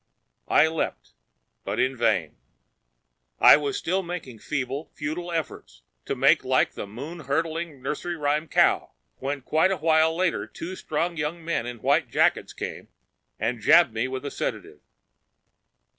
[0.47, 2.37] I leaped—but in vain.
[3.37, 8.47] I was still making feeble, futile efforts to make like the moon hurdling nursery rhyme
[8.47, 12.87] cow when quite a while later two strong young men in white jackets came
[13.39, 14.81] and jabbed me with a sedative